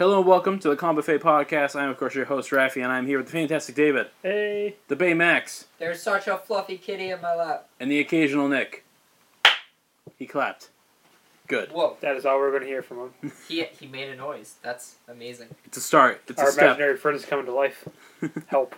[0.00, 1.76] Hello and welcome to the Comic Buffet Podcast.
[1.78, 4.76] I'm, of course, your host, Rafi, and I'm here with the fantastic David, Hey.
[4.88, 7.68] the Bay Max, There's such a fluffy kitty in my lap.
[7.78, 8.82] and the occasional Nick.
[10.18, 10.70] He clapped.
[11.48, 11.70] Good.
[11.72, 13.32] Whoa, That is all we're going to hear from him.
[13.48, 14.54] he he made a noise.
[14.62, 15.48] That's amazing.
[15.66, 16.22] It's a start.
[16.28, 16.64] It's Our a step.
[16.64, 17.86] imaginary friend is coming to life.
[18.46, 18.74] Help.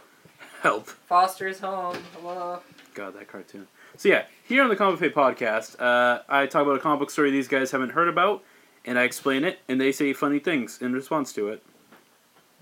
[0.60, 0.88] Help.
[0.88, 1.98] Foster's home.
[2.18, 2.58] Hello.
[2.94, 3.68] God, that cartoon.
[3.96, 7.10] So yeah, here on the Comic Buffet Podcast, uh, I talk about a comic book
[7.12, 8.42] story these guys haven't heard about,
[8.84, 11.62] and I explain it, and they say funny things in response to it.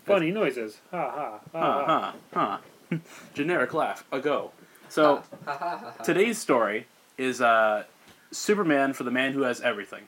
[0.05, 0.79] Funny noises.
[0.91, 1.41] Ha ha.
[1.53, 2.15] Ha Ha ha.
[2.35, 2.99] ha ha.
[3.35, 4.05] Generic laugh.
[4.13, 4.53] A go.
[4.89, 5.23] So.
[6.03, 7.85] Today's story is uh,
[8.33, 10.05] Superman for the Man Who Has Everything,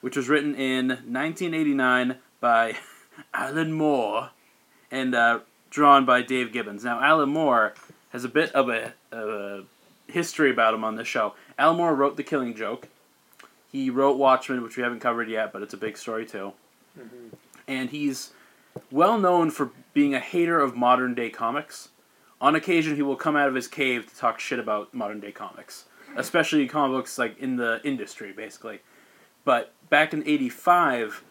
[0.00, 2.76] which was written in 1989 by
[3.34, 4.30] Alan Moore
[4.90, 5.40] and uh,
[5.70, 6.84] drawn by Dave Gibbons.
[6.84, 7.74] Now, Alan Moore
[8.10, 9.64] has a bit of a, of a
[10.06, 11.34] history about him on this show.
[11.58, 12.88] Alan Moore wrote The Killing Joke.
[13.74, 16.52] He wrote Watchmen, which we haven't covered yet, but it's a big story too.
[16.96, 17.32] Mhm.
[17.66, 18.32] And he's
[18.92, 21.88] well known for being a hater of modern day comics.
[22.40, 25.32] On occasion, he will come out of his cave to talk shit about modern day
[25.32, 28.78] comics, especially comic books like in the industry, basically.
[29.44, 31.24] But back in '85,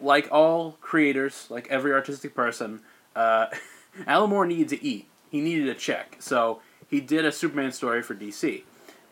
[0.00, 2.80] like all creators, like every artistic person,
[3.14, 3.48] uh,
[4.06, 5.06] Alan Moore needed to eat.
[5.30, 8.62] He needed a check, so he did a Superman story for DC.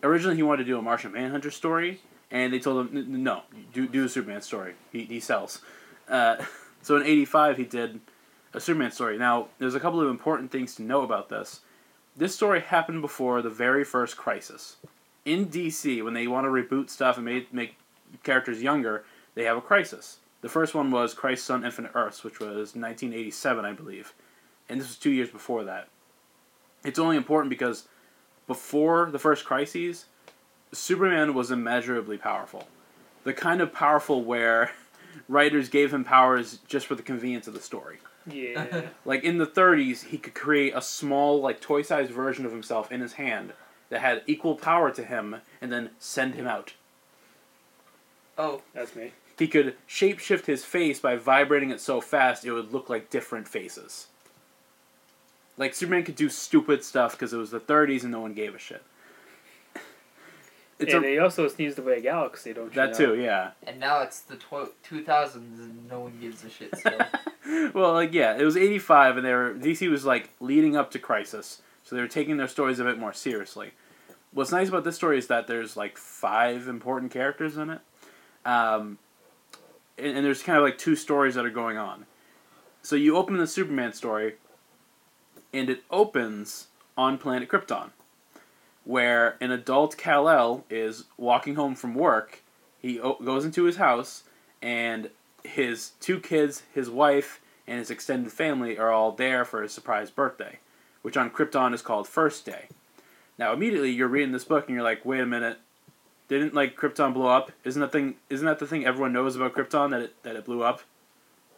[0.03, 2.01] Originally, he wanted to do a Martian Manhunter story,
[2.31, 4.75] and they told him, "N- n- "No, do do a Superman story.
[4.93, 5.63] He he sells."
[6.09, 6.37] Uh,
[6.83, 8.01] so in '85, he did
[8.55, 9.19] a Superman story.
[9.19, 11.61] Now, there's a couple of important things to know about this.
[12.17, 14.77] This story happened before the very first Crisis.
[15.25, 17.77] In DC, when they want to reboot stuff and make, make
[18.23, 20.19] characters younger, they have a crisis.
[20.41, 24.15] The first one was Crisis on Infinite Earths, which was 1987, I believe.
[24.69, 25.89] And this was two years before that.
[26.85, 27.89] It's only important because
[28.47, 30.07] before the first crises,
[30.73, 32.69] Superman was immeasurably powerful.
[33.25, 34.73] The kind of powerful where
[35.29, 37.99] writers gave him powers just for the convenience of the story.
[38.27, 38.83] Yeah.
[39.05, 43.01] Like in the 30s, he could create a small, like toy-sized version of himself in
[43.01, 43.55] his hand
[43.89, 46.75] that had equal power to him, and then send him out.
[48.37, 49.13] Oh, That's me.
[49.39, 53.49] He could shapeshift his face by vibrating it so fast it would look like different
[53.49, 54.09] faces.
[55.57, 58.55] Like Superman could do stupid stuff because it was the 30s and no one gave
[58.55, 58.83] a shit.
[60.79, 63.15] It's and a, he also sneezed away a galaxy, don't you that know?
[63.15, 63.51] too, yeah.
[63.67, 67.01] and now it's the tw- 2000s and no one gives a shit still.
[67.75, 70.99] well, like yeah, it was '85, and they were DC was like leading up to
[70.99, 73.73] Crisis, so they were taking their stories a bit more seriously.
[74.33, 77.81] What's nice about this story is that there's like five important characters in it,
[78.45, 78.99] um,
[79.97, 82.07] and, and there's kind of like two stories that are going on.
[82.83, 84.37] So you open the Superman story,
[85.53, 87.91] and it opens on planet Krypton,
[88.89, 92.43] where an adult Kal El is walking home from work.
[92.81, 94.23] He o- goes into his house,
[94.63, 95.11] and
[95.45, 100.11] his two kids, his wife, and his extended family are all there for his surprise
[100.11, 100.59] birthday,
[101.03, 102.69] which on Krypton is called First Day.
[103.39, 105.59] Now, immediately you're reading this book and you're like, "Wait a minute,
[106.29, 107.53] didn't like Krypton blow up?
[107.65, 108.15] Isn't that thing?
[108.31, 110.81] Isn't that the thing everyone knows about Krypton that it that it blew up?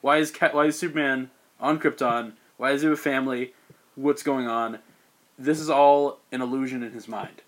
[0.01, 1.31] Why is Cat, why is Superman
[1.61, 2.33] on Krypton?
[2.57, 3.55] Why is he with family?
[3.95, 4.81] What's going on?
[5.41, 7.43] This is all an illusion in his mind.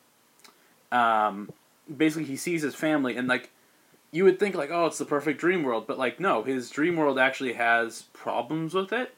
[0.91, 1.53] Um,
[1.95, 3.51] basically, he sees his family and like
[4.11, 6.97] you would think like oh it's the perfect dream world but like no his dream
[6.97, 9.15] world actually has problems with it.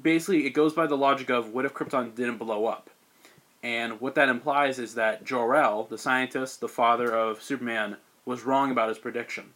[0.00, 2.90] Basically it goes by the logic of what if krypton didn't blow up?
[3.62, 8.72] And what that implies is that jor-el the scientist the father of superman was wrong
[8.72, 9.50] about his prediction.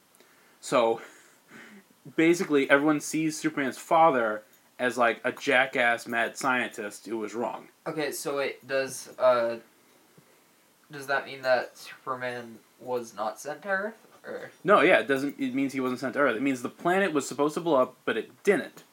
[0.60, 1.00] So
[2.16, 4.42] basically everyone sees superman's father
[4.78, 9.56] as like a jackass mad scientist who was wrong okay, so wait, does uh,
[10.90, 15.38] does that mean that Superman was not sent to Earth, or no yeah it doesn't
[15.38, 17.76] it means he wasn't sent to earth it means the planet was supposed to blow
[17.76, 18.84] up but it didn't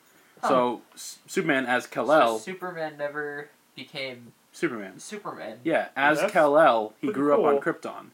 [0.41, 5.59] so S- superman as so kal-el Superman never became superman Superman?
[5.63, 7.73] Yeah, as that's Kal-El, he pretty grew up on cool.
[7.73, 8.05] Krypton.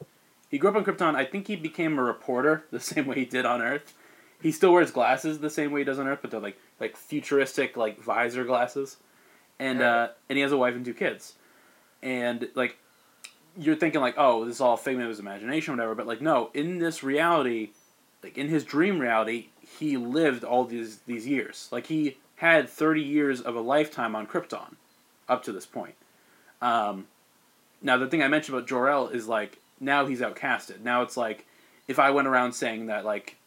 [0.49, 1.15] He grew up on Krypton.
[1.15, 3.93] I think he became a reporter the same way he did on Earth.
[4.41, 6.97] He still wears glasses the same way he does on Earth, but they're like like
[6.97, 8.97] futuristic like visor glasses.
[9.59, 11.35] And uh, and he has a wife and two kids.
[12.01, 12.77] And like
[13.57, 15.95] you're thinking like, oh, this is all a figment of his imagination, whatever.
[15.95, 17.69] But like, no, in this reality,
[18.23, 19.47] like in his dream reality,
[19.79, 21.69] he lived all these these years.
[21.71, 24.75] Like he had thirty years of a lifetime on Krypton,
[25.29, 25.95] up to this point.
[26.61, 27.07] Um,
[27.81, 30.81] now the thing I mentioned about Jor-El is like now he's outcasted.
[30.81, 31.45] Now it's like
[31.87, 33.37] if I went around saying that like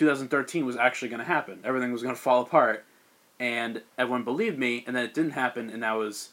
[0.00, 2.84] 2013 was actually going to happen, everything was going to fall apart,
[3.38, 6.30] and everyone believed me, and then it didn't happen, and I was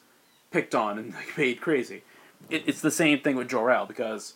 [0.51, 2.03] picked on and like made crazy.
[2.49, 4.35] It, it's the same thing with Jor-El because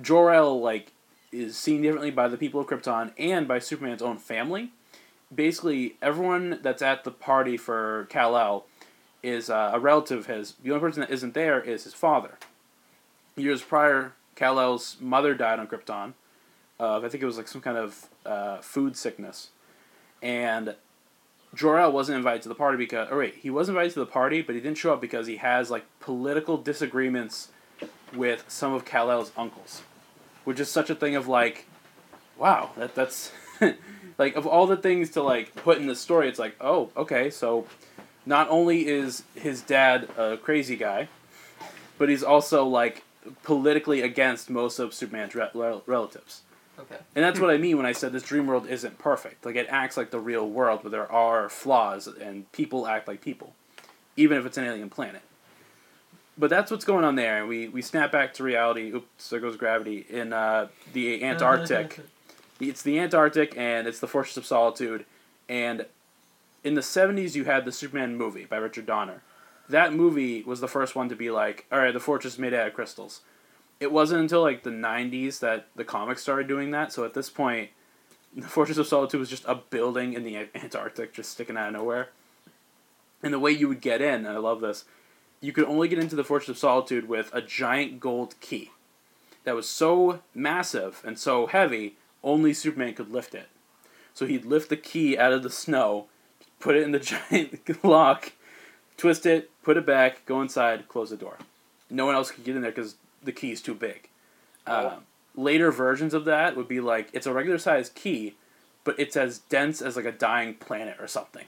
[0.00, 0.92] Jor-El like
[1.32, 4.72] is seen differently by the people of Krypton and by Superman's own family,
[5.34, 8.66] basically everyone that's at the party for Kal El
[9.22, 10.54] is uh, a relative of his.
[10.62, 12.38] The only person that isn't there is his father.
[13.34, 16.12] Years prior, Kal El's mother died on Krypton.
[16.78, 19.50] Of I think it was like some kind of uh, food sickness,
[20.22, 20.76] and
[21.54, 23.10] Jor El wasn't invited to the party because.
[23.10, 25.36] Or wait, he was invited to the party, but he didn't show up because he
[25.36, 27.48] has like political disagreements
[28.14, 29.82] with some of Kal El's uncles,
[30.44, 31.66] which is such a thing of like,
[32.36, 33.32] wow, that that's
[34.18, 37.30] like of all the things to like put in the story, it's like, oh, okay,
[37.30, 37.66] so
[38.26, 41.08] not only is his dad a crazy guy,
[41.96, 43.02] but he's also like
[43.42, 46.42] politically against most of Superman's re- relatives.
[46.78, 46.96] Okay.
[47.16, 49.44] And that's what I mean when I said this dream world isn't perfect.
[49.44, 53.20] Like it acts like the real world, but there are flaws and people act like
[53.20, 53.54] people,
[54.16, 55.22] even if it's an alien planet.
[56.38, 58.92] But that's what's going on there, and we, we snap back to reality.
[58.92, 61.98] Oops, there goes gravity in uh, the Antarctic.
[62.60, 65.04] it's the Antarctic, and it's the Fortress of Solitude.
[65.48, 65.86] And
[66.62, 69.22] in the '70s, you had the Superman movie by Richard Donner.
[69.68, 72.68] That movie was the first one to be like, all right, the fortress made out
[72.68, 73.20] of crystals.
[73.80, 76.92] It wasn't until like the '90s that the comics started doing that.
[76.92, 77.70] So at this point,
[78.34, 81.74] the Fortress of Solitude was just a building in the Antarctic, just sticking out of
[81.74, 82.08] nowhere.
[83.22, 84.84] And the way you would get in, and I love this,
[85.40, 88.70] you could only get into the Fortress of Solitude with a giant gold key
[89.44, 93.48] that was so massive and so heavy, only Superman could lift it.
[94.14, 96.06] So he'd lift the key out of the snow,
[96.60, 96.98] put it in the
[97.30, 98.32] giant lock,
[98.96, 101.38] twist it, put it back, go inside, close the door.
[101.88, 104.08] No one else could get in there because the key is too big.
[104.66, 104.88] Oh.
[104.88, 104.94] Um,
[105.34, 108.34] later versions of that would be like it's a regular sized key,
[108.84, 111.44] but it's as dense as like a dying planet or something.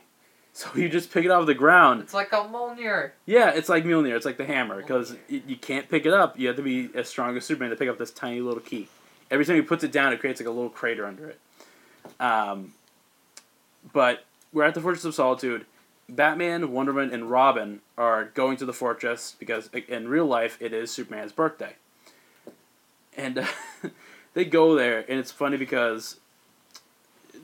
[0.53, 2.03] So you just pick it off the ground.
[2.03, 3.13] It's like a Mjolnir.
[3.25, 4.17] Yeah, it's like Mjolnir.
[4.17, 6.39] It's like the hammer because you, you can't pick it up.
[6.39, 8.89] You have to be as strong as Superman to pick up this tiny little key.
[9.31, 11.41] Every time he puts it down, it creates like a little crater under it.
[12.19, 12.75] Um,
[13.93, 15.67] but we're at the Fortress of Solitude.
[16.17, 20.73] Batman, Wonder Woman, and Robin are going to the fortress because in real life it
[20.73, 21.75] is Superman's birthday.
[23.17, 23.47] And uh,
[24.35, 26.21] they go there, and it's funny because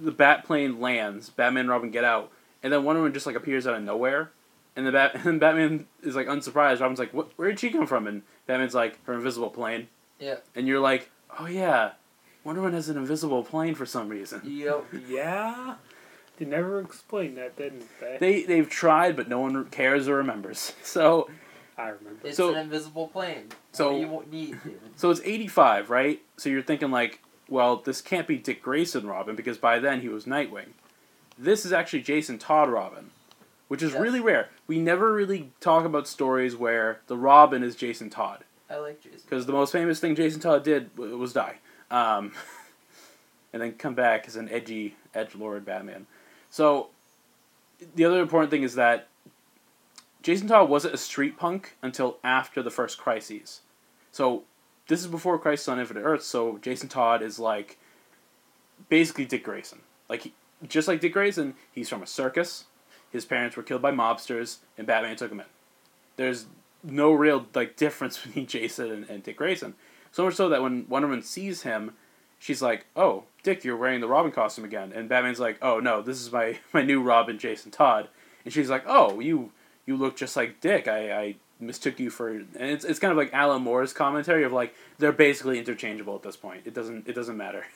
[0.01, 1.31] the Bat plane lands.
[1.31, 2.31] Batman and Robin get out,
[2.63, 4.31] and then Wonder Woman just like appears out of nowhere.
[4.75, 6.81] And the Bat and Batman is like unsurprised.
[6.81, 7.31] Robin's like, "What?
[7.37, 9.89] Where did she come from?" And Batman's like, "Her invisible plane."
[10.19, 10.37] Yeah.
[10.55, 11.93] And you're like, "Oh yeah,
[12.45, 14.87] Wonder Woman has an invisible plane for some reason." Yep.
[15.09, 15.75] Yeah.
[16.39, 18.17] They never explained that, didn't they?
[18.21, 20.73] They they've tried, but no one cares or remembers.
[20.83, 21.31] So
[21.79, 22.27] I remember.
[22.29, 23.49] It's So- an invisible plane.
[23.73, 24.81] so- what do you need, dude?
[24.97, 26.21] so it's eighty five, right?
[26.37, 30.09] So you're thinking like, well, this can't be Dick Grayson Robin because by then he
[30.09, 30.69] was Nightwing.
[31.39, 33.11] This is actually Jason Todd Robin,
[33.69, 34.01] which is Yes.
[34.01, 34.49] really rare.
[34.67, 38.45] We never really talk about stories where the Robin is Jason Todd.
[38.69, 39.21] I like Jason.
[39.25, 41.57] because the most famous thing Jason Todd did was die,
[41.91, 42.33] um,
[43.53, 46.07] and then come back as an edgy edge lord Batman.
[46.57, 46.89] So
[47.95, 49.09] the other important thing is that
[50.23, 53.61] Jason Todd wasn't a street punk until after the first crises.
[54.11, 54.45] So
[54.89, 56.25] this is before Crisis on Infinite Earths.
[56.25, 57.77] So Jason Todd is like
[58.89, 59.81] basically Dick Grayson.
[60.09, 60.33] Like he,
[60.67, 62.65] just like Dick Grayson, he's from a circus.
[63.11, 65.47] His parents were killed by mobsters, and Batman took him in.
[66.17, 66.47] There's
[66.83, 69.75] no real like difference between Jason and, and Dick Grayson.
[70.11, 71.93] So much so that when Wonder Woman sees him,
[72.39, 76.03] she's like, "Oh, Dick, you're wearing the Robin costume again." And Batman's like, "Oh no,
[76.03, 78.09] this is my my new Robin, Jason Todd."
[78.45, 79.53] And she's like, "Oh, you
[79.87, 80.89] you look just like Dick.
[80.89, 84.53] I, I mistook you for." And it's it's kind of like Alan Moore's commentary of
[84.53, 86.63] like they're basically interchangeable at this point.
[86.65, 87.67] It doesn't it doesn't matter.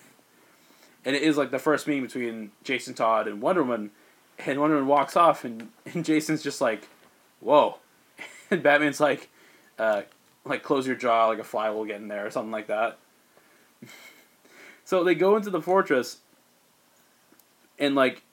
[1.05, 3.93] And it is like the first meeting between Jason Todd and Wonder Woman,
[4.39, 6.89] and Wonder Woman walks off, and, and Jason's just like,
[7.39, 7.79] "Whoa,"
[8.51, 9.31] and Batman's like,
[9.79, 10.03] uh,
[10.45, 12.99] like close your jaw, like a fly will get in there or something like that.
[14.91, 16.17] so they go into the fortress,
[17.79, 18.25] and like,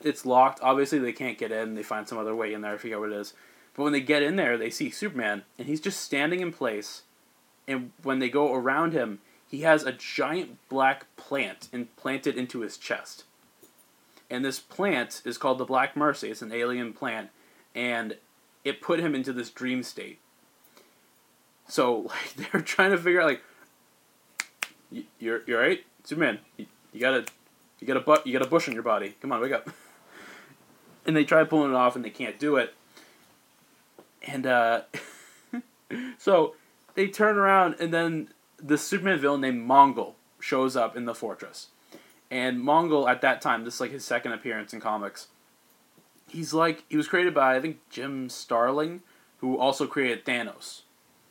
[0.00, 0.60] it's locked.
[0.62, 1.74] Obviously, they can't get in.
[1.74, 2.74] They find some other way in there.
[2.74, 3.34] I forget what it is.
[3.74, 7.02] But when they get in there, they see Superman, and he's just standing in place.
[7.66, 9.18] And when they go around him,
[9.50, 13.24] he has a giant black plant implanted into his chest.
[14.30, 16.30] And this plant is called the Black Mercy.
[16.30, 17.30] It's an alien plant,
[17.74, 18.16] and
[18.62, 20.20] it put him into this dream state.
[21.66, 21.98] So
[22.36, 23.42] like they're trying to figure out like,
[24.94, 26.38] "Y- you're you're right, Superman.
[26.56, 27.26] You, you gotta
[27.80, 29.16] you got a butt you got a bush on your body.
[29.20, 29.68] Come on, wake up.
[31.06, 32.72] And they try pulling it off, and they can't do it.
[34.26, 34.84] And uh,
[36.18, 36.54] so
[36.94, 41.68] they turn around, and then the Superman villain named Mongul shows up in the fortress.
[42.30, 45.28] And Mongul at that time, this is like his second appearance in comics.
[46.26, 49.02] He's like he was created by I think Jim Starlin,
[49.38, 50.82] who also created Thanos.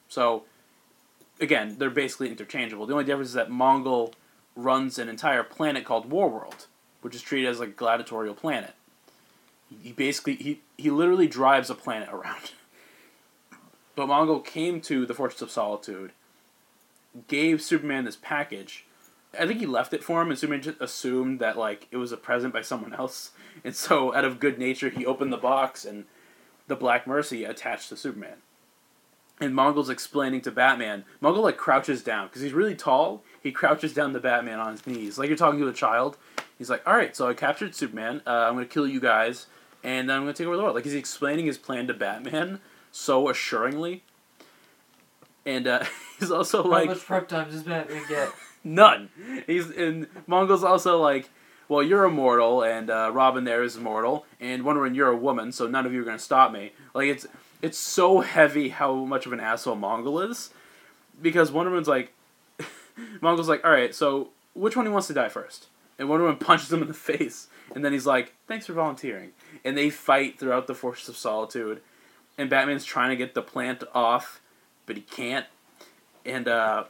[0.08, 0.44] So
[1.40, 2.86] again, they're basically interchangeable.
[2.86, 4.14] The only difference is that Mongul
[4.56, 6.68] runs an entire planet called Warworld,
[7.02, 8.74] which is treated as like a gladiatorial planet.
[9.82, 12.52] He basically he he literally drives a planet around.
[13.96, 16.14] But Mongul came to the Fortress of Solitude,
[17.28, 18.86] gave Superman this package.
[19.40, 22.12] I think he left it for him, and Superman just assumed that like it was
[22.12, 23.32] a present by someone else.
[23.64, 26.06] And so, out of good nature, he opened the box, and
[26.66, 28.38] the Black Mercy attached to Superman.
[29.42, 31.06] And Mongul's explaining to Batman.
[31.22, 33.24] Mongul like crouches down because he's really tall.
[33.42, 36.18] He crouches down to Batman on his knees, like you're talking to a child.
[36.58, 38.22] He's like, "All right, so I captured Superman.
[38.26, 39.48] Uh, I'm gonna kill you guys,
[39.84, 42.60] and then I'm gonna take over the world." Like he's explaining his plan to Batman
[42.92, 44.04] so assuringly.
[45.46, 45.84] And uh,
[46.20, 48.32] he's also How like "How much prep time does Batman get?
[48.64, 49.10] none.
[49.46, 51.30] He's and Mongul's also like,
[51.68, 55.52] well, you're immortal, and uh, Robin there is immortal, and Wonder Woman, you're a woman,
[55.52, 56.72] so none of you are gonna stop me.
[56.94, 57.28] Like it's
[57.64, 60.50] it's so heavy how much of an asshole Mongul is,
[61.20, 62.14] because Wonder Woman's like,
[63.22, 65.68] Mongul's like, all right, so which one he wants to die first?
[65.98, 69.32] And Wonder Woman punches him in the face, and then he's like, thanks for volunteering.
[69.64, 71.82] And they fight throughout the Fortress of Solitude,
[72.38, 74.42] and Batman's trying to get the plant off,
[74.86, 75.46] but he can't.
[76.26, 76.84] And uh,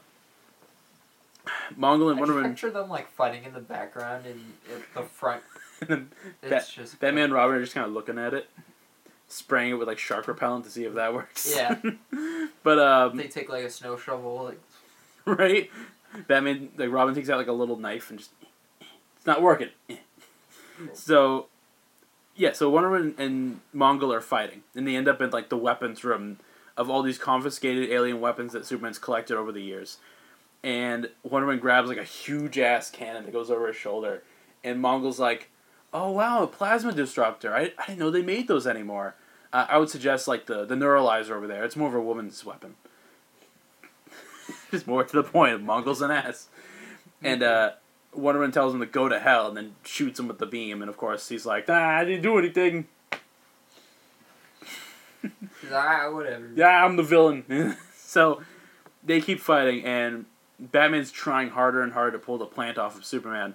[1.78, 5.04] Mongul and I Wonder Woman, picture them like fighting in the background and at the
[5.04, 5.44] front.
[5.82, 6.10] and then
[6.42, 8.50] It's just Batman and Robin are just kind of looking at it,
[9.34, 11.54] spraying it with like shark repellent to see if that works.
[11.56, 11.80] Yeah.
[12.64, 14.60] but um, They take like a snow shovel, like
[15.26, 15.70] right?
[16.28, 18.32] Batman, like Robin takes out like a little knife and just
[19.18, 19.70] it's not working.
[20.94, 21.48] So,
[22.36, 25.58] yeah, so Wonder Woman and Mongul are fighting, and they end up in like the
[25.58, 26.40] weapons room
[26.76, 29.98] of all these confiscated alien weapons that Superman's collected over the years.
[30.64, 34.24] And Wonder Woman grabs like a huge ass cannon that goes over his shoulder,
[34.64, 35.50] and Mongul's like,
[35.94, 37.56] "Oh wow, a plasma disruptor!
[37.56, 39.16] I, I didn't know they made those anymore."
[39.54, 41.64] Uh, I would suggest like the the neuralizer over there.
[41.64, 42.74] It's more of a woman's weapon.
[44.72, 45.64] it's more to the point.
[45.64, 46.50] Mongul's an ass,
[47.22, 47.72] and uh,
[48.16, 50.82] Wonder Woman tells him to go to hell, and then shoots him with the beam.
[50.82, 52.88] And of course, he's like, "Ah, I didn't do anything.
[55.22, 55.32] like,
[55.72, 56.50] ah, whatever.
[56.56, 58.42] Yeah, I'm the villain." so
[59.04, 60.26] they keep fighting, and
[60.60, 63.54] Batman's trying harder and harder to pull the plant off of Superman.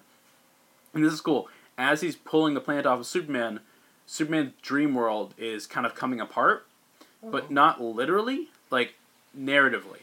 [0.95, 1.49] And this is cool.
[1.77, 3.61] As he's pulling the plant off of Superman,
[4.11, 6.67] Superman's dream world is kind of coming apart,
[7.23, 7.53] but oh.
[7.53, 8.95] not literally, like
[9.39, 10.01] narratively.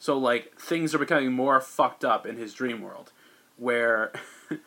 [0.00, 3.12] So like things are becoming more fucked up in his dream world,
[3.56, 4.12] where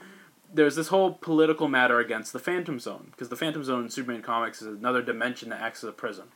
[0.53, 4.21] there's this whole political matter against the Phantom Zone because the Phantom Zone in Superman
[4.21, 6.27] comics is another dimension that acts as a prison,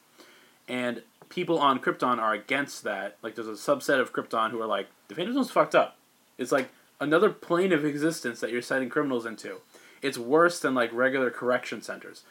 [0.67, 3.15] and people on Krypton are against that.
[3.21, 5.95] Like there's a subset of Krypton who are like the Phantom Zone's fucked up.
[6.37, 6.67] It's like
[6.99, 9.61] another plane of existence that you're setting criminals into.
[10.05, 12.23] It's worse than like regular correction centers,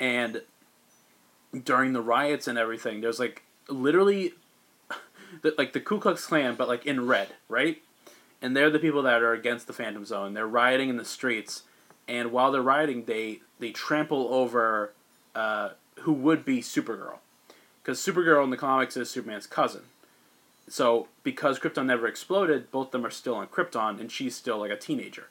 [0.00, 0.42] and
[1.64, 4.32] during the riots and everything, there's like literally
[5.42, 7.82] the, like the Ku Klux Klan, but like in red, right?
[8.40, 10.34] And they're the people that are against the Phantom Zone.
[10.34, 11.62] They're rioting in the streets,
[12.08, 14.92] and while they're rioting, they they trample over
[15.34, 17.18] uh, who would be Supergirl,
[17.82, 19.82] because Supergirl in the comics is Superman's cousin.
[20.68, 24.58] So because Krypton never exploded, both of them are still on Krypton, and she's still
[24.58, 25.28] like a teenager,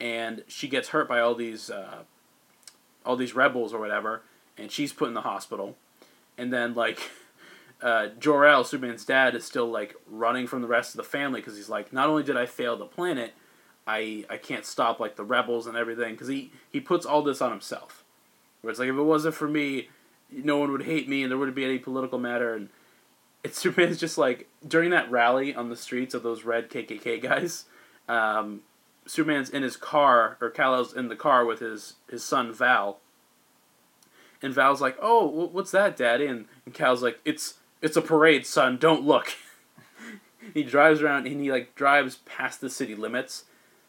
[0.00, 2.04] and she gets hurt by all these uh,
[3.04, 4.22] all these rebels or whatever,
[4.56, 5.76] and she's put in the hospital,
[6.38, 7.10] and then like
[7.82, 11.40] uh, Jor El, Superman's dad, is still like running from the rest of the family
[11.40, 13.34] because he's like, not only did I fail the planet,
[13.86, 17.42] I I can't stop like the rebels and everything because he he puts all this
[17.42, 18.04] on himself.
[18.62, 19.88] Where it's like if it wasn't for me,
[20.30, 22.68] no one would hate me and there wouldn't be any political matter and.
[23.42, 27.64] It's Superman's just like during that rally on the streets of those red KKK guys.
[28.06, 28.60] Um,
[29.06, 32.98] Superman's in his car, or Kal-El's in the car with his his son Val.
[34.42, 38.46] And Val's like, "Oh, what's that, Daddy?" And, and Kal's like, "It's it's a parade,
[38.46, 38.76] son.
[38.76, 39.34] Don't look."
[40.54, 43.44] he drives around and he like drives past the city limits,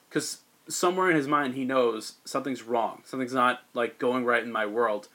[0.10, 3.02] because somewhere in his mind he knows something's wrong.
[3.06, 5.08] Something's not like going right in my world,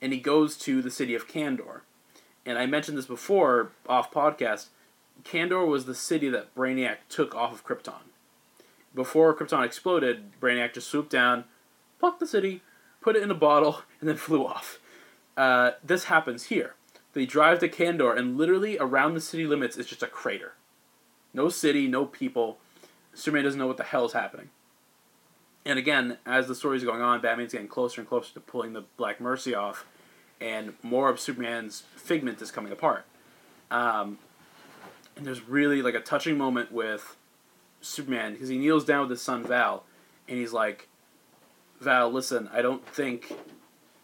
[0.00, 1.80] and he goes to the city of Kandor.
[2.44, 4.68] And I mentioned this before off podcast.
[5.24, 8.08] Kandor was the city that Brainiac took off of Krypton.
[8.94, 11.44] Before Krypton exploded, Brainiac just swooped down,
[11.98, 12.62] plucked the city,
[13.00, 14.78] put it in a bottle, and then flew off.
[15.36, 16.74] Uh, this happens here.
[17.12, 20.54] They drive to Kandor, and literally around the city limits is just a crater.
[21.32, 22.58] No city, no people.
[23.14, 24.50] Superman doesn't know what the hell is happening.
[25.64, 28.84] And again, as the story's going on, Batman's getting closer and closer to pulling the
[28.96, 29.84] Black Mercy off,
[30.40, 33.04] and more of Superman's figment is coming apart.
[33.70, 34.18] Um,
[35.16, 37.17] and there's really like a touching moment with
[37.80, 39.84] Superman because he kneels down with his son Val,
[40.28, 40.88] and he's like,
[41.80, 43.36] "Val, listen, I don't think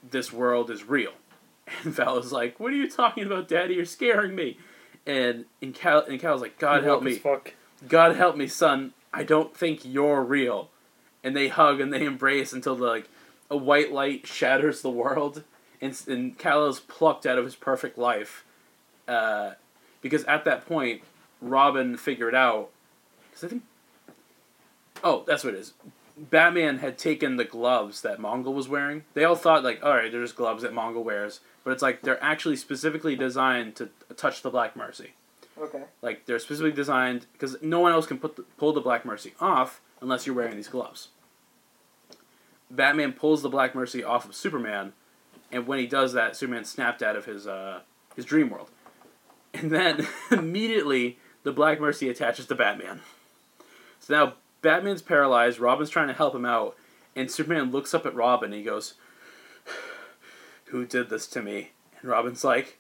[0.08, 1.12] this world is real."
[1.82, 3.74] And Val is like, "What are you talking about, Daddy?
[3.74, 4.58] You're scaring me."
[5.06, 7.54] And and Kal and Kal's like, "God help me, Fuck.
[7.88, 8.92] God help me, son.
[9.12, 10.70] I don't think you're real."
[11.24, 13.08] and they hug and they embrace until the like
[13.50, 15.42] a white light shatters the world,
[15.80, 18.44] and and Kal-El's plucked out of his perfect life,
[19.08, 19.52] uh,
[20.02, 21.02] because at that point,
[21.40, 22.70] Robin figured out,
[23.34, 23.62] because I think,
[25.02, 25.72] oh, that's what it is.
[26.16, 29.04] Batman had taken the gloves that Mongul was wearing.
[29.14, 32.02] They all thought like, all right, they're just gloves that Mongul wears, but it's like
[32.02, 35.14] they're actually specifically designed to touch the Black Mercy.
[35.58, 35.82] Okay.
[36.02, 39.34] Like they're specifically designed because no one else can put the, pull the Black Mercy
[39.40, 41.08] off unless you're wearing these gloves.
[42.70, 44.92] Batman pulls the Black Mercy off of Superman,
[45.50, 47.80] and when he does that, Superman snapped out of his uh,
[48.14, 48.70] his dream world,
[49.52, 53.00] and then immediately the Black Mercy attaches to Batman.
[54.04, 55.58] So now Batman's paralyzed.
[55.58, 56.76] Robin's trying to help him out,
[57.16, 58.52] and Superman looks up at Robin.
[58.52, 58.94] and He goes,
[60.66, 61.70] "Who did this to me?"
[62.02, 62.78] And Robin's like,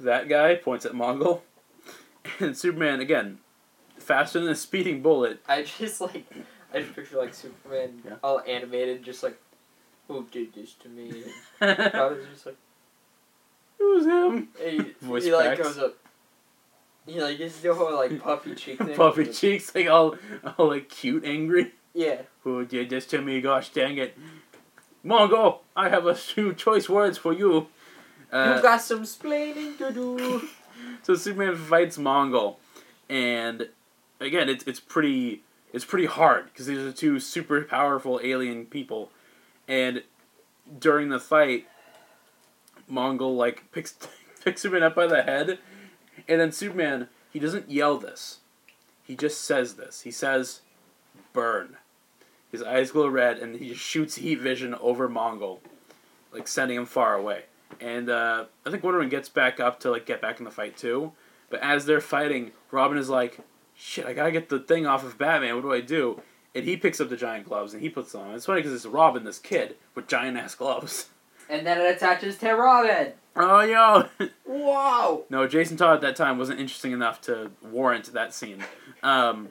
[0.00, 1.42] "That guy." Points at Mongul.
[2.40, 3.40] And Superman again,
[3.98, 5.40] faster than a speeding bullet.
[5.46, 6.24] I just like,
[6.72, 8.14] I just picture like Superman Yeah.
[8.22, 9.38] all animated, just like,
[10.08, 11.24] who did this to me?
[11.60, 12.56] Was just like,
[13.76, 14.48] Who's him?
[14.58, 15.74] and he, Voice he like cracks.
[15.74, 15.96] goes up.
[17.06, 18.96] He like gets the whole like puffy cheek thing.
[18.96, 20.16] Puffy cheeks, like all,
[20.58, 21.72] all like cute, angry.
[21.92, 22.22] Yeah.
[22.42, 23.40] Who did this to me?
[23.40, 24.16] Gosh dang it!
[25.04, 27.68] Mongo, I have a few choice words for you.
[28.32, 30.48] Uh, you got some splaining to do.
[31.02, 32.56] so Superman fights Mongul,
[33.08, 33.68] and
[34.20, 35.42] again, it's it's pretty
[35.72, 39.10] it's pretty hard because these are two super powerful alien people,
[39.68, 40.02] and
[40.78, 41.66] during the fight,
[42.90, 43.94] Mongul like picks
[44.44, 45.58] picks Superman up by the head,
[46.28, 48.38] and then Superman he doesn't yell this,
[49.02, 50.02] he just says this.
[50.02, 50.60] He says,
[51.32, 51.76] "Burn."
[52.52, 55.58] His eyes glow red, and he just shoots heat vision over Mongul,
[56.32, 57.46] like sending him far away.
[57.80, 60.52] And uh, I think Wonder Woman gets back up to like get back in the
[60.52, 61.10] fight too.
[61.50, 63.40] But as they're fighting, Robin is like,
[63.74, 65.56] "Shit, I gotta get the thing off of Batman.
[65.56, 66.22] What do I do?"
[66.54, 68.34] And he picks up the giant gloves and he puts them on.
[68.36, 71.08] It's funny because it's Robin, this kid with giant ass gloves.
[71.48, 73.12] And then it attaches to Robin.
[73.36, 74.28] Oh yo!
[74.46, 75.24] Wow.
[75.28, 78.62] no, Jason Todd at that time wasn't interesting enough to warrant that scene.
[79.02, 79.48] Um,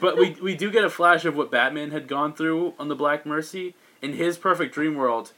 [0.00, 2.94] but we we do get a flash of what Batman had gone through on the
[2.94, 5.32] Black Mercy in his perfect dream world.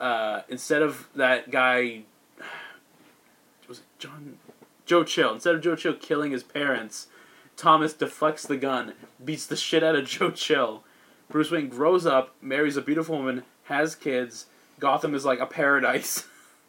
[0.00, 2.02] Uh, instead of that guy,
[3.68, 4.38] was it John
[4.86, 5.34] Joe Chill?
[5.34, 7.08] Instead of Joe Chill killing his parents,
[7.56, 10.84] Thomas deflects the gun, beats the shit out of Joe Chill.
[11.28, 14.46] Bruce Wayne grows up, marries a beautiful woman, has kids.
[14.78, 16.26] Gotham is like a paradise.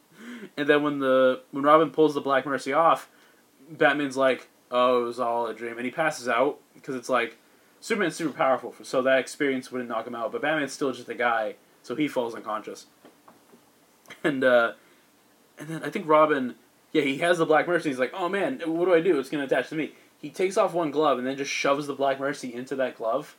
[0.56, 3.08] and then when the when Robin pulls the Black Mercy off,
[3.70, 7.36] Batman's like, "Oh, it was all a dream," and he passes out because it's like
[7.80, 10.32] Superman's super powerful, so that experience wouldn't knock him out.
[10.32, 12.86] But Batman's still just a guy, so he falls unconscious.
[14.22, 14.72] And uh,
[15.58, 16.56] and then I think Robin,
[16.92, 17.88] yeah, he has the Black Mercy.
[17.88, 19.18] He's like, "Oh man, what do I do?
[19.18, 21.94] It's gonna attach to me." He takes off one glove and then just shoves the
[21.94, 23.36] Black Mercy into that glove.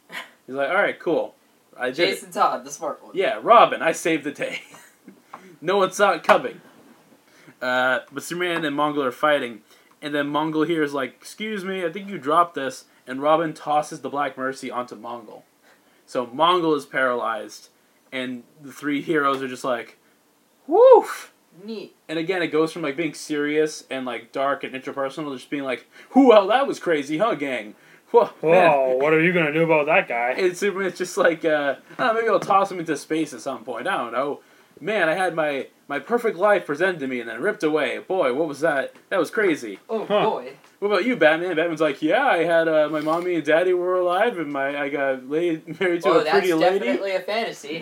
[0.48, 1.36] He's like, "All right, cool,
[1.78, 3.12] I did it." Jason Todd, the smart one.
[3.16, 4.62] Yeah, Robin, I saved the day.
[5.62, 6.62] no one saw it coming.
[7.62, 9.62] Uh, but Superman and Mongul are fighting,
[10.02, 13.54] and then Mongul here is like, "Excuse me, I think you dropped this," and Robin
[13.54, 15.44] tosses the Black Mercy onto Mongul.
[16.06, 17.70] So Mongul is paralyzed,
[18.12, 19.98] and the three heroes are just like,
[20.68, 21.32] "Woof!"
[21.64, 21.96] Neat.
[22.08, 25.50] And again, it goes from like being serious and like dark and interpersonal to just
[25.50, 27.76] being like, "Whoo, well, that was crazy, huh, gang?"
[28.12, 28.70] Whoa, man.
[28.72, 30.32] Whoa, what are you gonna do about that guy?
[30.32, 33.88] And Superman's just like, uh, oh, maybe I'll toss him into space at some point.
[33.88, 34.42] I don't know.
[34.80, 38.00] Man, I had my, my perfect life presented to me and then ripped away.
[38.00, 38.94] Boy, what was that?
[39.10, 39.80] That was crazy.
[39.90, 40.24] Oh Huh.
[40.30, 40.54] boy.
[40.82, 41.56] What about you, Batman?
[41.56, 44.90] Batman's like, yeah, I had uh, my mommy and daddy were alive, and my I
[44.90, 46.80] got laid, married to Oh, a pretty lady.
[46.80, 47.78] That's definitely a fantasy.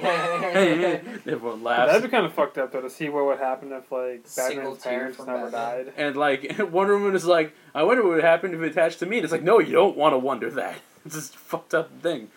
[1.25, 1.88] Everyone laughs.
[1.93, 4.73] That'd be kind of fucked up though to see what would happen if like Single
[4.75, 5.51] Batman's parents never Batman.
[5.85, 5.93] died.
[5.95, 9.05] And like Wonder Woman is like, I wonder what would happen if it attached to
[9.05, 9.19] me.
[9.19, 10.75] And it's like, no, you don't want to wonder that.
[11.05, 12.27] It's just a fucked up thing.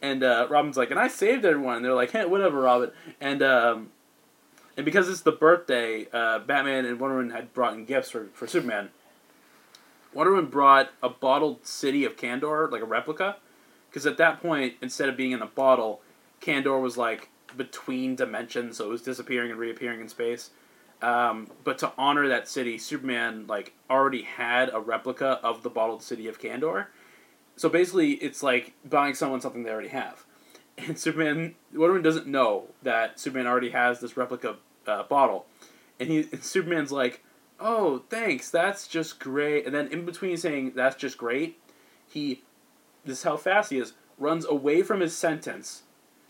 [0.00, 1.78] And uh, Robin's like, and I saved everyone.
[1.78, 2.92] And they're like, hey, whatever, Robin.
[3.20, 3.88] And um,
[4.76, 8.26] and because it's the birthday, uh, Batman and Wonder Woman had brought in gifts for,
[8.32, 8.90] for Superman.
[10.14, 13.36] Wonder Woman brought a bottled city of Kandor, like a replica,
[13.88, 16.00] because at that point, instead of being in a bottle,
[16.40, 20.50] Kandor was like between dimensions, so it was disappearing and reappearing in space.
[21.02, 26.02] Um, but to honor that city, Superman like already had a replica of the bottled
[26.02, 26.86] city of Kandor.
[27.56, 30.24] So basically, it's like buying someone something they already have.
[30.78, 35.44] And Superman, Wonder Woman doesn't know that Superman already has this replica uh, bottle,
[36.00, 37.22] and he and Superman's like,
[37.62, 41.58] "Oh, thanks, that's just great." And then in between saying that's just great,
[42.08, 42.42] he,
[43.04, 45.82] this is how fast he is, runs away from his sentence,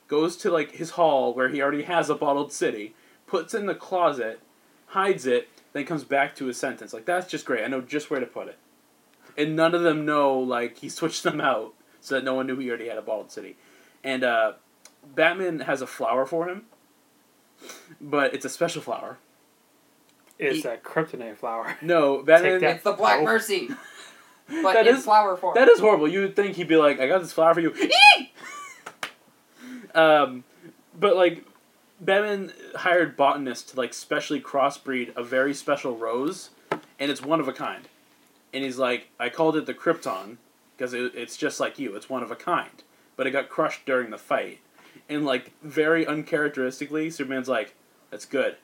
[0.08, 2.94] goes to like his hall where he already has a bottled city,
[3.26, 4.40] puts in the closet,
[4.86, 6.92] hides it, then comes back to his sentence.
[6.92, 7.64] Like that's just great.
[7.64, 8.58] I know just where to put it.
[9.36, 12.58] And none of them know like he switched them out so that no one knew
[12.58, 13.56] he already had a bottled city.
[14.04, 14.54] And uh,
[15.14, 16.66] Batman has a flower for him,
[18.00, 19.18] but it's a special flower.
[20.38, 21.76] It's He- a kryptonite flower.
[21.82, 22.60] No, Batman.
[22.60, 22.74] that.
[22.76, 23.24] It's the Black Oh.
[23.24, 23.68] Mercy,
[24.48, 25.54] but That in is- flower form.
[25.54, 26.08] That is horrible.
[26.08, 27.74] You would think he'd be like, "I got this flower for you."
[29.94, 30.44] um,
[30.98, 31.44] but like,
[32.00, 36.50] Batman hired botanists to like specially crossbreed a very special rose,
[36.98, 37.88] and it's one of a kind.
[38.54, 40.36] And he's like, "I called it the Krypton
[40.76, 41.94] because it, it's just like you.
[41.96, 42.82] It's one of a kind."
[43.16, 44.58] But it got crushed during the fight,
[45.08, 47.74] and like very uncharacteristically, Superman's like,
[48.10, 48.56] "That's good.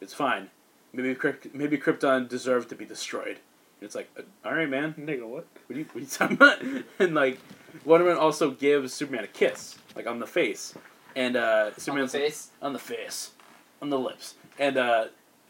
[0.00, 0.50] It's fine.
[0.94, 3.38] Maybe Kryp- maybe Krypton deserved to be destroyed."
[3.80, 5.46] And it's like, "Uh, "All right, man." Nigga, what?
[5.66, 6.62] What are you, what are you talking about?
[6.98, 7.38] and like,
[7.84, 10.74] Wonder Woman also gives Superman a kiss, like on the face,
[11.16, 12.50] and uh, on the Superman's face.
[12.62, 13.32] on the face,
[13.82, 15.06] on the lips, and uh,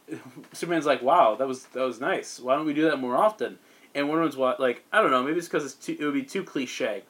[0.53, 2.41] Superman's like, "Wow, that was that was nice.
[2.41, 3.59] Why don't we do that more often?"
[3.95, 5.23] And Wonder Woman's wa- like, "I don't know.
[5.23, 7.05] Maybe it's because it's too, it would be too cliche."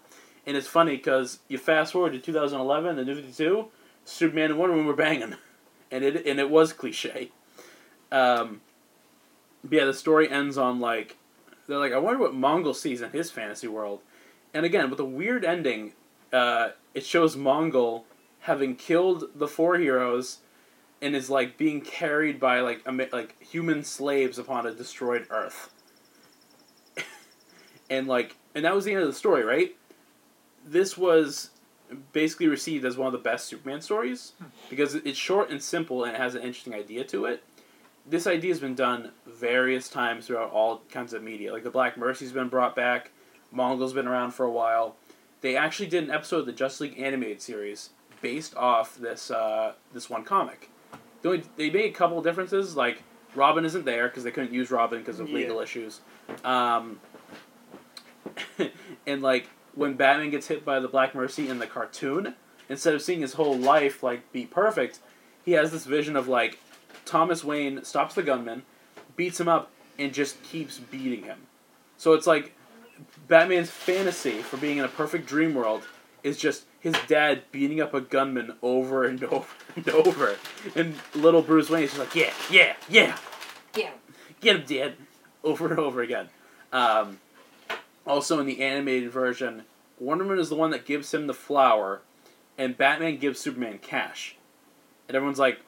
[0.47, 3.69] And it's funny because you fast forward to 2011, the New 52,
[4.05, 5.37] Superman and Wonder Woman were banging,
[5.91, 7.31] and it and it was cliche.
[8.15, 8.61] Um,
[9.65, 11.17] but yeah, the story ends on like
[11.67, 14.01] they're like, I wonder what Mongul sees in his fantasy world.
[14.53, 15.95] And again, with a weird ending,
[16.33, 18.05] uh, it shows Mongul
[18.41, 20.39] having killed the four heroes
[21.03, 25.71] and is like being carried by like ama- like human slaves upon a destroyed Earth.
[27.91, 29.75] and like, and that was the end of the story, right?
[30.65, 31.51] This was
[32.13, 34.33] basically received as one of the best Superman stories
[34.71, 37.43] because it's short and simple and it has an interesting idea to it
[38.07, 41.53] this idea has been done various times throughout all kinds of media.
[41.53, 43.11] Like the Black Mercy's been brought back,
[43.53, 44.97] Mongul's been around for a while.
[45.41, 47.91] They actually did an episode of the Justice League animated series
[48.23, 50.71] based off this uh, this one comic.
[51.23, 53.03] The only, they made a couple of differences, like
[53.35, 55.37] Robin isn't there because they couldn't use Robin because of Yeah.
[55.37, 56.01] legal issues.
[56.45, 57.01] Um,
[59.07, 62.35] and like when Batman gets hit by the Black Mercy in the cartoon,
[62.69, 65.01] instead of seeing his whole life like be perfect,
[65.45, 66.59] he has this vision of like
[67.05, 68.63] Thomas Wayne stops the gunman,
[69.17, 71.47] beats him up, and just keeps beating him.
[71.97, 72.55] So it's like
[73.29, 75.83] Batman's fantasy for being in a perfect dream world
[76.23, 80.37] is just his dad beating up a gunman over and over and over.
[80.75, 83.17] And little Bruce Wayne is just like, yeah, yeah, yeah,
[83.77, 83.91] Yeah.
[84.41, 84.95] get him, dad,
[85.43, 86.29] over and over again.
[86.73, 87.21] Um,
[88.07, 89.65] also, in the animated version,
[89.99, 92.03] Wonder Woman is the one that gives him the flower,
[92.59, 94.37] and Batman gives Superman cash.
[95.09, 95.61] And everyone's like,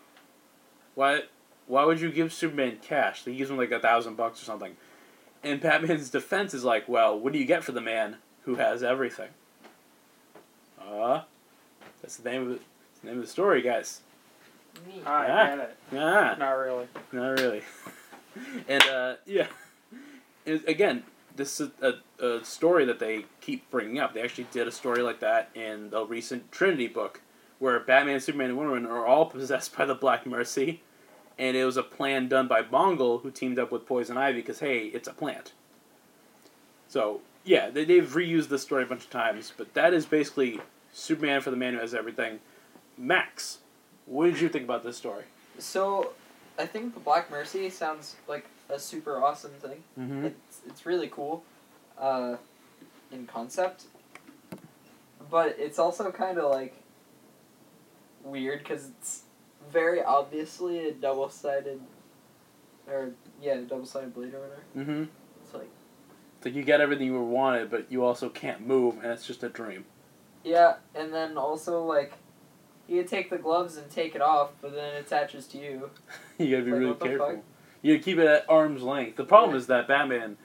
[0.97, 1.23] why,
[1.69, 3.25] why would you give Superman cash?
[3.25, 4.77] He gives him like a thousand bucks or something.
[5.45, 8.83] And Batman's defense is like, well, what do you get for the man who has
[8.83, 9.29] everything?
[10.81, 11.23] Uh,
[12.03, 12.59] that's the name of the,
[13.03, 14.01] the name of the story, guys.
[15.07, 15.47] I Ah.
[15.47, 15.77] get it.
[15.95, 16.37] Ah.
[16.39, 16.87] Not really.
[17.13, 17.63] Not really.
[18.69, 19.47] and uh, yeah,
[20.45, 21.05] it, again,
[21.35, 24.15] this is a, a story that they keep bringing up.
[24.15, 27.21] They actually did a story like that in the recent Trinity book,
[27.59, 30.83] where Batman, Superman, and Wonder Woman are all possessed by the Black Mercy,
[31.39, 34.61] and it was a plan done by Mongul, who teamed up with Poison Ivy because
[34.61, 35.53] hey, it's a plant.
[36.89, 40.61] So yeah, they, they've reused this story a bunch of times, but that is basically
[40.93, 42.41] Superman for the man who has everything.
[42.99, 43.59] Max,
[44.07, 45.25] what did you think about this story?
[45.59, 46.13] So,
[46.59, 49.83] I think the Black Mercy sounds like a super awesome thing.
[49.99, 50.27] Mm-hmm.
[50.27, 51.45] It's it's really cool,
[51.99, 52.37] uh,
[53.13, 53.85] in concept.
[55.31, 56.75] But it's also kind of like
[58.25, 59.23] weird because it's
[59.73, 61.81] very obviously a double sided,
[62.89, 63.11] or
[63.43, 64.63] yeah, a double sided blade or whatever.
[64.77, 65.05] Mm-hmm.
[65.45, 65.69] It's like
[66.39, 69.43] It's like you get everything you wanted, but you also can't move, and it's just
[69.43, 69.85] a dream.
[70.45, 72.13] yeah, and then also like.
[72.89, 75.91] You take the gloves and take it off, but then it attaches to you.
[76.39, 77.43] you gotta be Like, really careful.
[77.83, 79.17] You gotta keep it at arm's length.
[79.17, 79.57] The problem Yeah.
[79.57, 80.37] is that Batman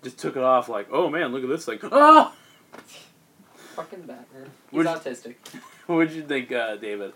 [0.00, 2.32] just took it off like, oh man, look at this Like, Oh!
[3.74, 4.50] Fucking Batman.
[4.70, 5.34] He's you- autistic.
[5.86, 7.12] What did you think, uh, David?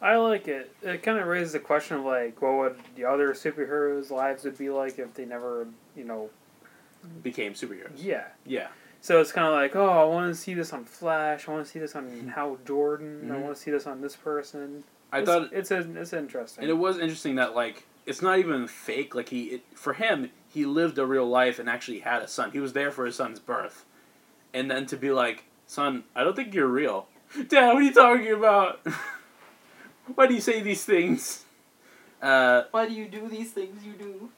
[0.00, 0.72] I like it.
[0.82, 4.56] It kind of raises the question of like, what would the other superheroes' lives would
[4.56, 6.30] be like if they never, you know,
[7.22, 7.92] Became superheroes.
[7.96, 8.24] yeah.
[8.46, 8.68] Yeah.
[9.00, 11.48] So it's kind of like, oh, I want to see this on Flash.
[11.48, 13.30] I want to see this on Hal Jordan.
[13.30, 13.40] I Mhm.
[13.42, 14.84] want to see this on this person.
[15.12, 16.62] I it's, thought, it's a, it's interesting.
[16.64, 19.14] and it was interesting that like it's not even fake.
[19.14, 22.50] Like he, it, for him, he lived a real life and actually had a son.
[22.52, 23.84] He was there for his son's birth,
[24.52, 27.06] and then to be like, son, I don't think you're real.
[27.48, 28.80] Dad, what are you talking about?
[30.14, 31.44] Why do you say these things?
[32.20, 34.30] Uh, Why do you do these things you do?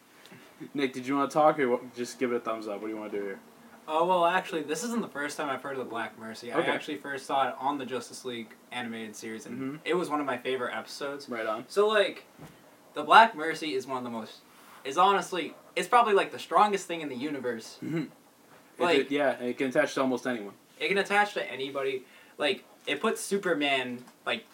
[0.74, 2.74] Nick, did you want to talk or what- just give it a thumbs up?
[2.80, 3.40] What do you want to do here?
[3.88, 6.52] Oh well, actually, this isn't the first time I've heard of the Black Mercy.
[6.52, 6.70] Okay.
[6.70, 9.78] I actually first saw it on the Justice League animated series, and Mhm.
[9.84, 11.28] it was one of my favorite episodes.
[11.28, 11.64] Right on.
[11.68, 12.24] So like,
[12.94, 14.40] the Black Mercy is one of the most.
[14.84, 17.78] Is honestly, it's probably like the strongest thing in the universe.
[17.82, 18.04] Mm-hmm.
[18.78, 20.54] Like- yeah, it can attach to almost anyone.
[20.78, 22.04] It can attach to anybody.
[22.38, 24.44] Like, it puts Superman like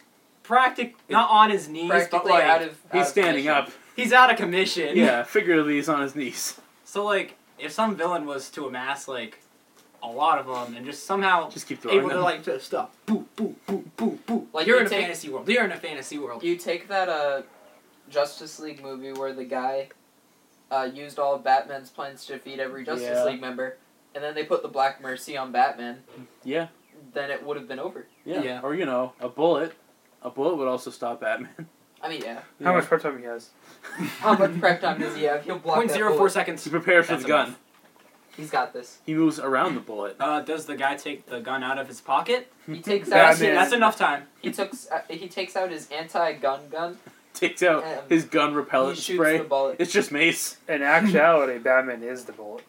[0.46, 2.68] practic not on his knees, but Practically like out of.
[2.68, 3.64] out He's of standing commission.
[3.66, 3.70] up.
[3.96, 4.96] he's out of commission.
[4.96, 6.58] Yeah, figuratively, he's on his knees.
[6.84, 9.40] So like, if some villain was to amass like
[10.02, 12.24] a lot of them and just somehow Just keep throwing able to them.
[12.24, 14.46] like just stop, boo, boo, boo, boo, boo.
[14.52, 15.48] Like, you're you in a take- fantasy world.
[15.48, 16.42] You're in a fantasy world.
[16.44, 17.42] You take that uh,
[18.08, 19.88] Justice League movie where the guy
[20.70, 23.24] uh, used all of Batman's plans to defeat every Justice Yeah.
[23.24, 23.78] League member,
[24.14, 26.02] and then they put the Black Mercy on Batman.
[26.44, 26.68] Yeah,
[27.12, 28.06] Then it would have been over.
[28.24, 28.60] yeah, Yeah.
[28.62, 29.72] Or you know, a bullet.
[30.26, 31.68] A bullet would also stop Batman.
[32.02, 32.34] I mean, yeah.
[32.34, 32.72] How Yeah.
[32.72, 33.50] much prep time he has?
[34.18, 35.44] How much prep time does he have?
[35.44, 36.30] He'll block Point that zero four bullet.
[36.32, 36.64] seconds.
[36.64, 37.46] He prepares for That's the gun.
[37.46, 37.58] enough.
[38.36, 38.98] He's got this.
[39.06, 40.16] He moves around the bullet.
[40.20, 42.52] Uh, does the guy take the gun out of his pocket?
[42.66, 43.14] He takes out.
[43.14, 43.54] That's, Batman.
[43.56, 44.24] His, that's enough time.
[44.42, 44.72] he took.
[44.92, 46.98] Uh, he takes out his anti-gun gun.
[47.32, 49.36] Takes out his gun He repellent shoots spray.
[49.36, 49.76] the bullet.
[49.78, 50.56] It's just mace.
[50.70, 52.64] In actuality, Batman is the bullet.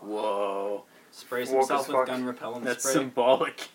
[0.00, 2.06] Whoa, Sprays Woke himself with fuck.
[2.06, 2.92] gun repellent that's spray.
[3.02, 3.68] symbolic.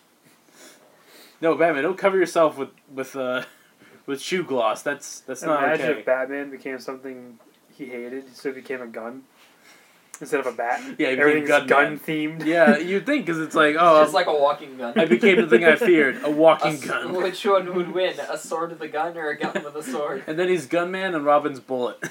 [1.40, 3.42] No, Batman, don't cover yourself with with uh
[4.06, 4.82] with shoe gloss.
[4.82, 6.00] That's that's not Imagine okay.
[6.00, 7.38] if Batman became something
[7.72, 9.22] he hated, so it became a gun
[10.20, 10.80] instead of a bat.
[10.98, 11.68] Yeah, he became Everything's Gunman.
[11.68, 12.44] gun themed.
[12.44, 14.98] yeah, you'd think because it's like oh, just like a walking gun.
[14.98, 17.12] I became the thing I feared, a A walking s- gun.
[17.12, 18.18] Which one would win?
[18.18, 20.24] A sword with a gun or a gun with a sword?
[20.26, 22.02] And then he's gunman and Robin's bullet.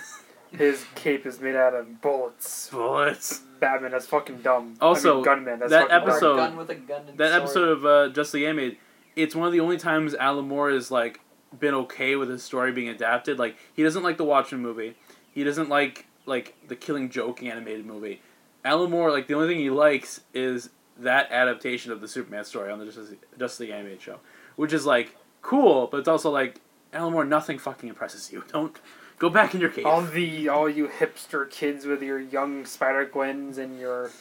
[0.51, 2.69] His cape is made out of bullets.
[2.69, 3.41] Bullets.
[3.59, 4.75] Batman, that's fucking dumb.
[4.79, 6.09] Also, I mean, gunman, that's that fucking dumb.
[6.09, 7.41] Episode- a gun with a gun and That sword.
[7.41, 8.77] episode of uh, Just the Animated,
[9.17, 11.19] it's one of the only times Alan Moore has like
[11.59, 13.39] been okay with his story being adapted.
[13.39, 14.95] Like he doesn't like the Watchmen movie.
[15.33, 18.21] He doesn't like like the Killing Joke animated movie.
[18.63, 22.71] Alan Moore, like the only thing he likes is that adaptation of the Superman story
[22.71, 24.19] on the Justice, Justice League animated show,
[24.55, 26.61] which is like cool, but it's also like
[26.93, 27.25] Alan Moore.
[27.25, 28.43] Nothing fucking impresses you.
[28.51, 28.77] Don't
[29.17, 29.87] go back in your cave.
[29.87, 34.11] All the all you hipster kids with your young Spider Gwens and your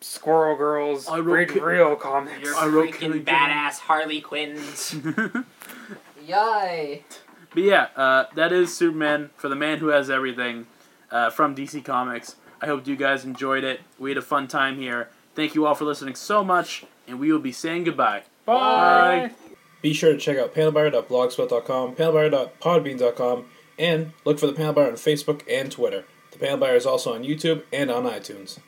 [0.00, 2.40] Squirrel Girls I wrote read ki- real comics.
[2.42, 3.34] Your I wrote Killing freaking Joke.
[3.34, 4.94] badass Harley Quinns.
[6.26, 7.04] Yay!
[7.52, 10.66] But yeah, uh, that is Superman for the man who has everything
[11.10, 12.36] uh, from DC Comics.
[12.60, 13.80] I hope you guys enjoyed it.
[13.98, 15.08] We had a fun time here.
[15.34, 18.22] Thank you all for listening so much, and we will be saying goodbye.
[18.46, 19.32] Bye.
[19.82, 23.44] Be sure to check out panelbuyer.blogspot.com, panelbuyer.podbean.com,
[23.78, 26.04] and look for the Panel Buyer on Facebook and Twitter.
[26.32, 28.58] The Panel Buyer is also on YouTube and on iTunes.